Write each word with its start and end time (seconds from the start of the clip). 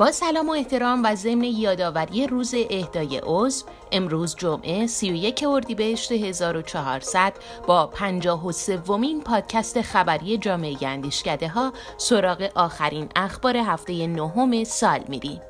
با 0.00 0.12
سلام 0.12 0.48
و 0.48 0.52
احترام 0.52 1.02
و 1.04 1.14
ضمن 1.14 1.44
یادآوری 1.44 2.26
روز 2.26 2.54
اهدای 2.70 3.20
عضو 3.24 3.66
امروز 3.92 4.36
جمعه 4.36 4.86
31 4.86 5.44
اردیبهشت 5.48 6.12
1400 6.12 7.32
با 7.66 7.86
53 7.86 8.76
ومین 8.76 9.20
پادکست 9.20 9.80
خبری 9.80 10.38
جامعه 10.38 10.76
اندیشکده 10.82 11.48
ها 11.48 11.72
سراغ 11.96 12.48
آخرین 12.54 13.08
اخبار 13.16 13.56
هفته 13.56 14.06
نهم 14.06 14.64
سال 14.64 15.00
میریم. 15.08 15.40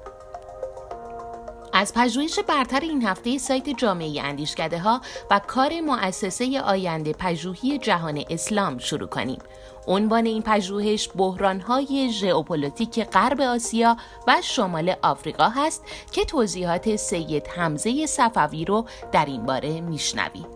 از 1.81 1.95
پژوهش 1.95 2.39
برتر 2.39 2.81
این 2.81 3.07
هفته 3.07 3.39
سایت 3.39 3.69
جامعه 3.69 4.23
اندیشکده 4.23 4.79
ها 4.79 5.01
و 5.31 5.41
کار 5.47 5.81
مؤسسه 5.81 6.61
آینده 6.61 7.13
پژوهی 7.13 7.79
جهان 7.79 8.25
اسلام 8.31 8.79
شروع 8.79 9.09
کنیم. 9.09 9.39
عنوان 9.87 10.27
این 10.27 10.43
پژوهش 10.43 11.11
بحرانهای 11.17 12.11
ژئوپلیتیک 12.13 13.05
غرب 13.05 13.41
آسیا 13.41 13.97
و 14.27 14.37
شمال 14.43 14.95
آفریقا 15.03 15.49
هست 15.49 15.83
که 16.13 16.25
توضیحات 16.25 16.97
سید 16.97 17.47
حمزه 17.47 18.07
صفوی 18.07 18.65
رو 18.65 18.85
در 19.13 19.25
این 19.25 19.47
باره 19.47 19.81
میشنویم. 19.81 20.47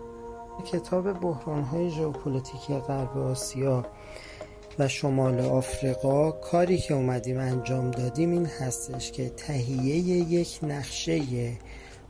کتاب 0.72 1.12
بحرانهای 1.12 1.90
ژئوپلیتیک 1.90 2.66
غرب 2.88 3.18
آسیا 3.18 3.84
و 4.78 4.88
شمال 4.88 5.40
آفریقا 5.40 6.30
کاری 6.30 6.78
که 6.78 6.94
اومدیم 6.94 7.38
انجام 7.38 7.90
دادیم 7.90 8.30
این 8.30 8.46
هستش 8.46 9.12
که 9.12 9.28
تهیه 9.28 9.96
یک 9.96 10.58
نقشه 10.62 11.22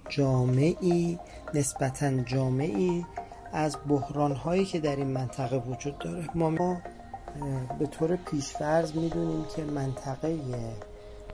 جامعی 0.09 1.19
نسبتا 1.55 2.23
جامعی 2.23 3.05
از 3.53 3.77
بحران 3.89 4.65
که 4.65 4.81
در 4.81 4.97
این 4.97 5.07
منطقه 5.07 5.57
وجود 5.57 5.99
داره. 5.99 6.29
ما 6.35 6.77
به 7.79 7.87
طور 7.87 8.17
پیشفرض 8.17 8.95
می‌دونیم 8.95 9.45
که 9.57 9.65
منطقه 9.65 10.39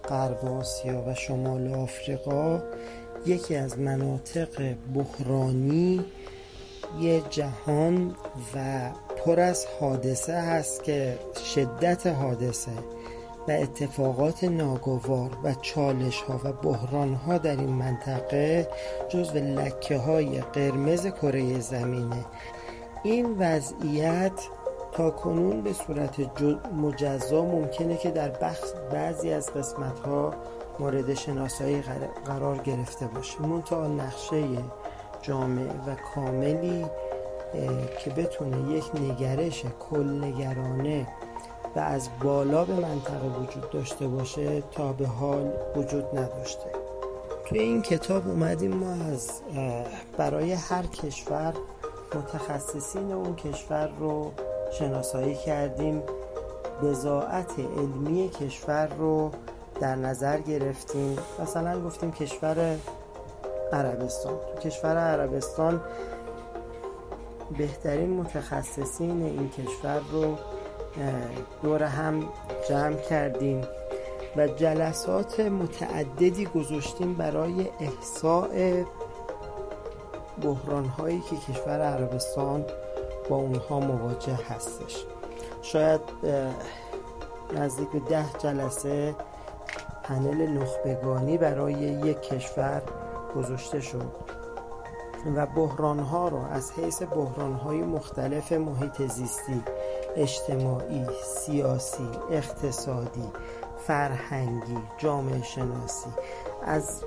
غرب 0.08 0.44
آسیا 0.44 1.04
و 1.06 1.14
شمال 1.14 1.74
آفریقا 1.74 2.62
یکی 3.26 3.56
از 3.56 3.78
مناطق 3.78 4.74
بحرانی 4.94 6.04
یه 7.00 7.22
جهان 7.30 8.16
و 8.54 8.90
پر 9.24 9.40
از 9.40 9.66
حادثه 9.80 10.40
هست 10.40 10.84
که 10.84 11.18
شدت 11.54 12.06
حادثه 12.06 12.72
و 13.48 13.50
اتفاقات 13.50 14.44
ناگوار 14.44 15.30
و 15.44 15.54
چالش 15.54 16.22
ها 16.22 16.40
و 16.44 16.52
بحران 16.52 17.14
ها 17.14 17.38
در 17.38 17.56
این 17.56 17.68
منطقه 17.68 18.68
جزو 19.08 19.38
لکه 19.38 19.96
های 19.96 20.40
قرمز 20.40 21.06
کره 21.06 21.60
زمینه. 21.60 22.24
این 23.02 23.36
وضعیت 23.38 24.40
تا 24.92 25.10
کنون 25.10 25.62
به 25.62 25.72
صورت 25.72 26.40
مجزا 26.74 27.44
ممکنه 27.44 27.96
که 27.96 28.10
در 28.10 28.28
بخش 28.28 28.68
بعضی 28.92 29.32
از 29.32 29.52
قسمت 29.52 29.98
ها 29.98 30.34
مورد 30.78 31.14
شناسایی 31.14 31.82
قرار 32.24 32.58
گرفته 32.58 33.06
باشه. 33.06 33.42
منتها 33.42 33.86
نقشه 33.86 34.42
جامع 35.22 35.62
و 35.86 35.94
کاملی 36.14 36.86
که 38.04 38.10
بتونه 38.10 38.72
یک 38.72 38.84
نگرش 38.94 39.64
کل 39.90 40.24
نگرانه 40.24 41.06
و 41.76 41.78
از 41.78 42.08
بالا 42.22 42.64
به 42.64 42.72
منطقه 42.72 43.26
وجود 43.40 43.70
داشته 43.70 44.08
باشه 44.08 44.62
تا 44.72 44.92
به 44.92 45.06
حال 45.06 45.52
وجود 45.76 46.18
نداشته. 46.18 46.70
توی 47.44 47.58
این 47.58 47.82
کتاب 47.82 48.28
اومدیم 48.28 48.72
ما 48.76 49.04
از 49.04 49.30
برای 50.16 50.52
هر 50.52 50.86
کشور 50.86 51.54
متخصصین 52.14 53.12
اون 53.12 53.36
کشور 53.36 53.90
رو 54.00 54.32
شناسایی 54.78 55.34
کردیم. 55.34 56.02
بزاعت 56.82 57.58
علمی 57.58 58.28
کشور 58.28 58.86
رو 58.86 59.30
در 59.80 59.94
نظر 59.94 60.38
گرفتیم. 60.38 61.18
مثلا 61.42 61.84
گفتیم 61.84 62.12
کشور 62.12 62.76
عربستان. 63.72 64.32
تو 64.32 64.68
کشور 64.68 64.96
عربستان 64.96 65.80
بهترین 67.58 68.10
متخصصین 68.10 69.22
این 69.22 69.50
کشور 69.50 70.00
رو 70.12 70.36
دور 71.62 71.82
هم 71.82 72.28
جمع 72.68 72.96
کردیم 72.96 73.60
و 74.36 74.46
جلسات 74.46 75.40
متعددی 75.40 76.46
گذاشتیم 76.46 77.14
برای 77.14 77.68
احساء 77.80 78.84
بحران 80.42 80.84
هایی 80.84 81.20
که 81.20 81.52
کشور 81.52 81.80
عربستان 81.80 82.64
با 83.28 83.36
اونها 83.36 83.80
مواجه 83.80 84.38
هستش. 84.48 85.04
شاید 85.62 86.00
نزدیک 87.56 87.88
به 87.88 87.98
ده 87.98 88.24
جلسه 88.38 89.14
پنل 90.02 90.46
نخبگانی 90.46 91.38
برای 91.38 91.72
یک 91.72 92.20
کشور 92.20 92.82
گذاشته 93.36 93.80
شد. 93.80 94.39
و 95.26 95.46
بحران 95.46 95.98
ها 95.98 96.28
رو 96.28 96.38
از 96.38 96.72
حیث 96.72 97.02
بحران 97.02 97.52
های 97.52 97.82
مختلف 97.82 98.52
محیط 98.52 99.02
زیستی 99.02 99.62
اجتماعی، 100.16 101.06
سیاسی، 101.24 102.08
اقتصادی، 102.30 103.28
فرهنگی، 103.78 104.78
جامعه 104.98 105.42
شناسی 105.42 106.10
از 106.62 107.04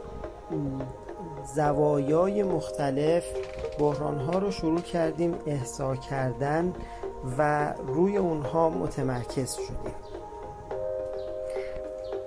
زوایای 1.55 2.43
مختلف 2.43 3.23
بحران 3.79 4.19
ها 4.19 4.39
رو 4.39 4.51
شروع 4.51 4.81
کردیم 4.81 5.35
احسا 5.45 5.95
کردن 5.95 6.73
و 7.37 7.73
روی 7.73 8.17
اونها 8.17 8.69
متمرکز 8.69 9.53
شدیم. 9.53 9.95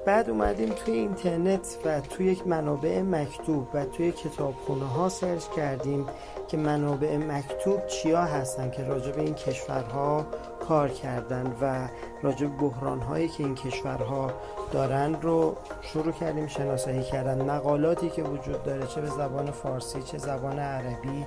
بعد 0.06 0.31
اومدیم 0.31 0.69
توی 0.69 0.94
اینترنت 0.94 1.78
و 1.84 2.00
توی 2.00 2.27
یک 2.27 2.47
منابع 2.47 3.03
مکتوب 3.03 3.69
و 3.75 3.84
توی 3.84 4.12
کتابخونه 4.12 4.84
ها 4.84 5.09
سرچ 5.09 5.49
کردیم 5.56 6.06
که 6.49 6.56
منابع 6.56 7.17
مکتوب 7.17 7.87
چیا 7.87 8.22
هستن 8.22 8.71
که 8.71 8.84
راجع 8.84 9.12
به 9.12 9.22
این 9.22 9.34
کشورها 9.34 10.27
کار 10.69 10.89
کردن 10.89 11.56
و 11.61 11.89
راجع 12.22 12.47
به 12.47 12.56
بحران 12.56 13.00
هایی 13.00 13.28
که 13.28 13.45
این 13.45 13.55
کشورها 13.55 14.31
دارن 14.72 15.16
رو 15.22 15.56
شروع 15.83 16.12
کردیم 16.12 16.47
شناسایی 16.47 17.03
کردن. 17.03 17.50
مقالاتی 17.50 18.11
که 18.11 18.22
وجود 18.22 18.62
داره 18.62 18.87
چه 18.87 19.00
به 19.00 19.06
زبان 19.06 19.50
فارسی 19.50 20.03
چه 20.03 20.19
زبان 20.19 20.59
عربی 20.59 21.27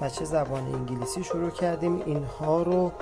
و 0.00 0.08
چه 0.08 0.24
زبان 0.24 0.74
انگلیسی 0.74 1.24
شروع 1.24 1.50
کردیم. 1.50 2.02
اینها 2.06 2.62
رو 2.62 2.92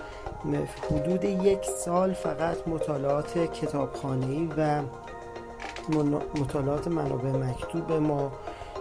حدود 0.91 1.25
یک 1.25 1.65
سال 1.65 2.12
فقط 2.12 2.69
مطالعات 2.69 3.38
کتابخانه‌ای 3.38 4.49
و 4.56 4.83
مطالعات 6.41 6.88
منابع 6.88 7.31
مکتوب 7.31 7.93
ما 7.93 8.32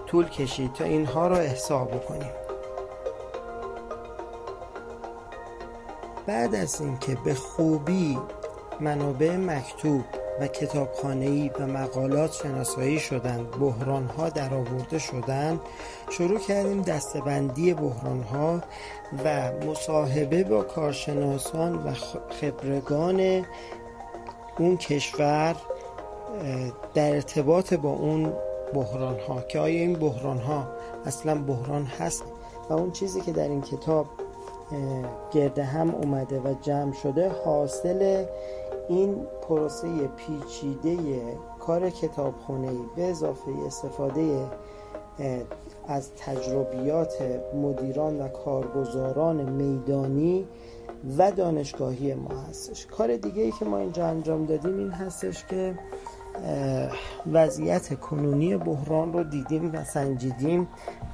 طول 0.05 0.29
کشید 0.29 0.73
تا 0.73 0.83
اینها 0.83 1.27
را 1.27 1.37
احسا 1.37 1.83
بکنیم. 1.85 2.31
بعد 6.27 6.55
از 6.55 6.81
اینکه 6.81 7.17
به 7.25 7.33
خوبی 7.33 8.17
منابع 8.79 9.37
مکتوب 9.37 10.03
و 10.39 10.47
کتابخانه‌ای 10.47 11.51
و 11.59 11.67
مقالات 11.67 12.33
شناسایی 12.33 12.99
شدند 12.99 13.51
بحران 13.51 14.05
ها 14.05 14.29
در 14.29 14.53
آورده 14.53 14.99
شدند 14.99 15.59
شروع 16.09 16.39
کردیم 16.39 16.81
دستبندی 16.81 17.73
بحران 17.73 18.23
ها 18.23 18.61
و 19.23 19.51
مصاحبه 19.65 20.43
با 20.43 20.63
کارشناسان 20.63 21.75
و 21.75 21.93
خبرگان 22.41 23.45
اون 24.57 24.77
کشور 24.77 25.55
در 26.93 27.15
ارتباط 27.15 27.73
با 27.73 27.89
اون 27.89 28.33
بحران 28.73 29.19
ها 29.19 29.41
که 29.41 29.59
آیا 29.59 29.79
این 29.79 29.93
بحران 29.93 30.37
ها 30.37 30.67
اصلا 31.05 31.43
بحران 31.43 31.83
هست؟ 31.83 32.23
و 32.69 32.73
اون 32.73 32.91
چیزی 32.91 33.21
که 33.21 33.31
در 33.31 33.47
این 33.47 33.61
کتاب 33.61 34.05
گرده 35.31 35.63
هم 35.63 35.95
اومده 35.95 36.39
و 36.39 36.53
جمع 36.61 36.93
شده 36.93 37.29
حاصل 37.29 38.25
این 38.89 39.27
پروسه 39.41 39.87
پیچیده 40.07 40.97
کار 41.59 41.89
کتابخونه 41.89 42.71
به 42.95 43.03
اضافه 43.03 43.51
استفاده 43.67 44.47
از 45.87 46.09
تجربیات 46.17 47.41
مدیران 47.55 48.21
و 48.21 48.27
کارگزاران 48.27 49.49
میدانی 49.49 50.47
و 51.17 51.31
دانشگاهی 51.31 52.13
ما 52.13 52.41
هستش. 52.49 52.85
کار 52.85 53.17
دیگه 53.17 53.41
ای 53.41 53.51
که 53.51 53.65
ما 53.65 53.77
اینجا 53.77 54.07
انجام 54.07 54.45
دادیم 54.45 54.77
این 54.77 54.91
هستش 54.91 55.45
که 55.45 55.75
وضعیت 57.31 57.99
کنونی 57.99 58.57
بحران 58.57 59.13
رو 59.13 59.23
دیدیم 59.23 59.71
و 59.73 59.83
سنجیدیم 59.83 60.67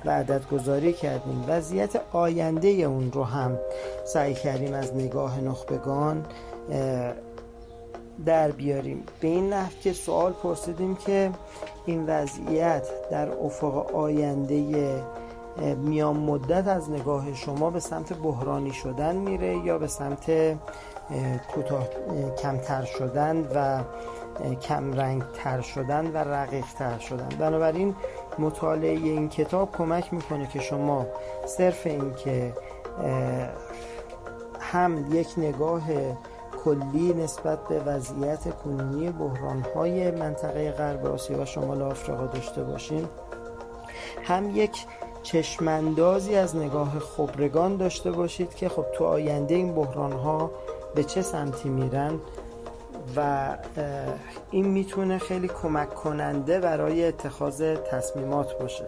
و 0.05 0.11
عدد 0.11 0.47
گذاری 0.51 0.93
کردیم. 0.93 1.45
وضعیت 1.47 2.01
آینده 2.11 2.67
اون 2.67 3.11
رو 3.11 3.23
هم 3.23 3.59
سعی 4.05 4.33
کردیم 4.33 4.73
از 4.73 4.95
نگاه 4.95 5.41
نخبگان 5.41 6.25
در 8.25 8.51
بیاریم. 8.51 9.03
به 9.19 9.27
این 9.27 9.53
نحو 9.53 9.71
که 9.81 9.93
سوال 9.93 10.33
پرسیدیم 10.33 10.95
که 10.95 11.31
این 11.85 12.05
وضعیت 12.05 12.87
در 13.11 13.29
افق 13.31 13.95
آینده 13.95 14.89
میان 15.77 16.17
مدت 16.17 16.67
از 16.67 16.89
نگاه 16.89 17.33
شما 17.33 17.69
به 17.69 17.79
سمت 17.79 18.13
بحرانی 18.13 18.71
شدن 18.71 19.15
میره 19.15 19.57
یا 19.57 19.77
به 19.77 19.87
سمت 19.87 20.31
کوتاه 21.55 21.87
کمتر 22.41 22.83
شدن 22.83 23.47
و 23.55 23.83
کم 24.61 24.93
رنگ 24.93 25.23
تر 25.33 25.61
شدن 25.61 26.07
و 26.07 26.17
رقیق 26.17 26.65
تر 26.77 26.99
شدن. 26.99 27.29
بنابراین 27.39 27.95
مطالعه 28.39 28.91
این 28.91 29.29
کتاب 29.29 29.71
کمک 29.71 30.13
می‌کنه 30.13 30.47
که 30.47 30.59
شما 30.59 31.05
صرف 31.45 31.87
این 31.87 32.13
که 32.13 32.53
هم 34.59 35.15
یک 35.15 35.27
نگاه 35.37 35.81
کلی 36.65 37.13
نسبت 37.13 37.67
به 37.67 37.79
وضعیت 37.79 38.55
کنونی 38.55 39.09
بحرانهای 39.09 40.11
منطقه 40.11 40.71
غرب 40.71 41.05
آسیا 41.05 41.41
و 41.41 41.45
شمال 41.45 41.81
آفریقا 41.81 42.25
داشته 42.25 42.63
باشین 42.63 43.07
هم 44.23 44.55
یک 44.55 44.85
چشماندازی 45.23 46.35
از 46.35 46.55
نگاه 46.55 46.99
خبرگان 46.99 47.77
داشته 47.77 48.11
باشید 48.11 48.55
که 48.55 48.69
خب 48.69 48.85
تو 48.93 49.05
آینده 49.05 49.55
این 49.55 49.73
بحرانها 49.73 50.51
به 50.95 51.03
چه 51.03 51.21
سمتی 51.21 51.69
میرن. 51.69 52.19
و 53.15 53.47
این 54.51 54.67
می‌تونه 54.67 55.17
خیلی 55.17 55.47
کمک 55.47 55.93
کننده 55.93 56.59
برای 56.59 57.05
اتخاذ 57.05 57.75
تصمیمات 57.91 58.59
باشه. 58.59 58.85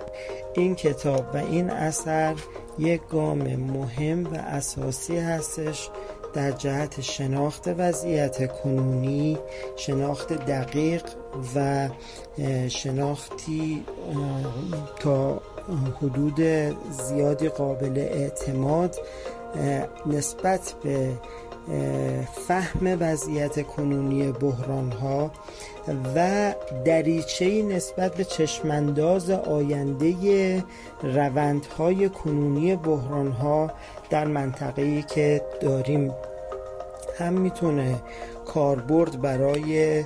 این 0.53 0.75
کتاب 0.75 1.25
و 1.33 1.37
این 1.37 1.69
اثر 1.69 2.35
یک 2.79 3.01
گام 3.11 3.55
مهم 3.55 4.23
و 4.23 4.35
اساسی 4.35 5.17
هستش 5.17 5.89
در 6.33 6.51
جهت 6.51 7.01
شناخت 7.01 7.67
وضعیت 7.77 8.61
کنونی 8.61 9.37
شناخت 9.75 10.33
دقیق 10.33 11.03
و 11.55 11.89
شناختی 12.69 13.85
تا 14.99 15.41
حدود 16.01 16.41
زیادی 16.89 17.49
قابل 17.49 17.97
اعتماد 17.97 18.95
نسبت 20.05 20.73
به 20.83 21.11
فهم 22.47 22.97
وضعیت 22.99 23.67
کنونی 23.67 24.31
بحران 24.31 24.91
ها 24.91 25.31
و 26.15 26.53
دریچه 26.85 27.63
نسبت 27.63 28.15
به 28.15 28.23
چشمانداز 28.23 29.29
آینده 29.29 30.63
روندهای 31.03 32.09
کنونی 32.09 32.75
بحران 32.75 33.31
ها 33.31 33.71
در 34.09 34.25
منطقه‌ای 34.25 35.01
که 35.01 35.41
داریم. 35.61 36.13
هم 37.17 37.33
می‌تونه 37.33 37.95
کاربرد 38.45 39.21
برای 39.21 40.03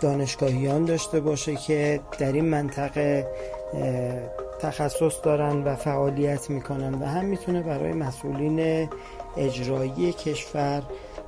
دانشگاهیان 0.00 0.84
داشته 0.84 1.20
باشه 1.20 1.56
که 1.56 2.00
در 2.18 2.32
این 2.32 2.44
منطقه 2.44 3.26
تخصص 4.60 5.14
دارن 5.24 5.64
و 5.64 5.76
فعالیت 5.76 6.50
می‌کنن 6.50 6.94
و 6.94 7.06
هم 7.06 7.24
می‌تونه 7.24 7.62
برای 7.62 7.92
مسئولین 7.92 8.88
اجرایی 9.36 10.12
کشور 10.12 10.82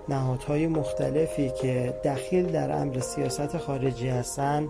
نهادهای 0.08 0.66
مختلفی 0.66 1.50
که 1.62 2.00
دخیل 2.05 2.46
در 2.46 2.72
امر 2.82 3.00
سیاست 3.00 3.58
خارجی 3.58 4.08
هستن 4.08 4.69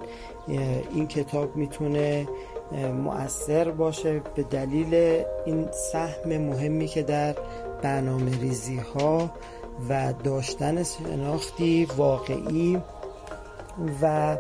این 0.95 1.09
کتاب 1.09 1.57
می‌تونه 1.57 2.29
مؤثر 3.05 3.71
باشه 3.71 4.21
به 4.35 4.43
دلیل 4.43 5.23
این 5.47 5.69
سهم 5.73 6.37
مهمی 6.37 6.87
که 6.87 7.03
در 7.03 7.35
برنامه 7.83 8.41
ریزی 8.41 8.77
ها 8.77 9.31
و 9.89 10.13
داشتن 10.25 10.83
شناختی 10.83 11.85
واقعی 11.97 12.79
و 14.03 14.37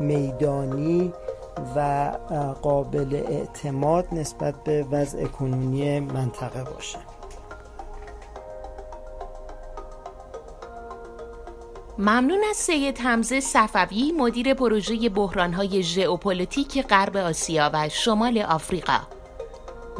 میدانی 0.00 1.12
و 1.76 2.10
قابل 2.62 3.22
اعتماد 3.28 4.06
نسبت 4.12 4.54
به 4.64 4.86
وضع 4.90 5.24
کنونی 5.24 6.00
منطقه 6.00 6.64
باشه. 6.64 6.98
ممنون 11.98 12.44
از 12.50 12.56
سید 12.56 12.98
حمزه 12.98 13.40
صفوی 13.40 14.12
مدیر 14.12 14.54
پروژه 14.54 15.08
بحرانهای 15.08 15.82
ژئوپلیتیک 15.82 16.82
غرب 16.82 17.16
آسیا 17.16 17.70
و 17.74 17.88
شمال 17.88 18.38
آفریقا. 18.38 19.00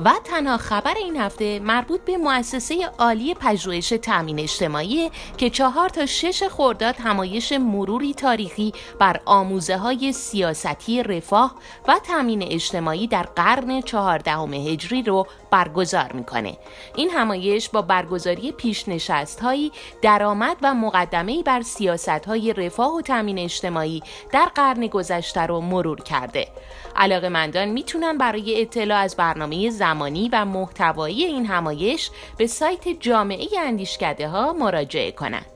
و 0.05 0.13
تنها 0.25 0.57
خبر 0.57 0.95
این 0.95 1.17
هفته 1.17 1.61
مربوط 1.61 2.01
به 2.01 2.17
مؤسسه 2.17 2.91
عالی 2.99 3.35
پژوهش 3.35 3.89
تامین 3.89 4.41
اجتماعی 4.41 5.11
که 5.37 5.51
چهار 5.51 5.89
تا 5.89 6.07
شش 6.07 6.43
خرداد 6.43 6.95
همایش 6.99 7.53
مروری 7.53 8.15
تاریخی 8.15 8.73
بر 8.99 9.21
آموزه 9.25 9.77
های 9.77 10.13
سیاستی 10.13 11.03
رفاه 11.03 11.55
و 11.89 11.99
تامین 12.07 12.43
اجتماعی 12.43 13.07
در 13.07 13.23
قرن 13.23 13.81
چهاردهم 13.81 14.55
هجری 14.55 15.03
رو 15.03 15.27
برگزار 15.53 16.13
می‌کنه. 16.13 16.57
این 16.97 17.11
همایش 17.11 17.69
با 17.69 17.83
برگزاری 17.83 18.53
پیشنشست 18.53 19.41
هایی 19.41 19.73
درآمد 20.03 20.57
و 20.63 20.75
مقدمه 20.75 21.43
بر 21.43 21.63
سیاست 21.63 22.09
های 22.09 22.53
رفاه 22.53 22.95
و 22.95 23.01
تامین 23.01 23.39
اجتماعی 23.39 24.03
در 24.33 24.47
قرن 24.55 24.87
گذشته 24.87 25.41
رو 25.41 25.61
مرور 25.61 26.01
کرده. 26.01 26.49
علاقه 26.97 27.29
مندان 27.29 27.69
می‌تونن 27.69 28.19
برای 28.19 28.63
اطلاع 28.63 28.99
از 28.99 29.17
برنامه 29.17 29.71
زمانی 29.71 30.29
و 30.33 30.45
محتوایی 30.45 31.25
این 31.25 31.47
همایش 31.47 32.11
به 32.37 32.47
سایت 32.47 32.89
جامعه 32.89 33.49
اندیشکده 33.59 34.29
ها 34.29 34.53
مراجعه 34.53 35.13
کنند. 35.13 35.52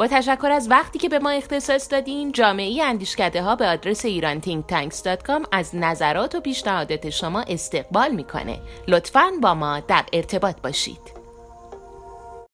با 0.00 0.06
تشکر 0.06 0.50
از 0.50 0.70
وقتی 0.70 0.98
که 0.98 1.08
به 1.08 1.18
ما 1.18 1.30
اختصاص 1.30 1.92
دادین 1.92 2.32
جامعه 2.32 2.84
اندیشکده 2.84 3.42
ها 3.42 3.56
به 3.56 3.66
آدرس 3.66 4.04
ایران 4.04 4.40
از 5.52 5.76
نظرات 5.76 6.34
و 6.34 6.40
پیشنهادات 6.40 7.10
شما 7.10 7.40
استقبال 7.40 8.10
می‌کنه. 8.10 8.58
لطفاً 8.88 9.30
با 9.42 9.54
ما 9.54 9.80
در 9.80 10.04
ارتباط 10.12 10.60
باشید. 10.60 11.19